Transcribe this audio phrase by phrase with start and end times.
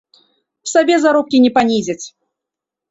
[0.71, 2.03] Сабе заробкі не панізяць!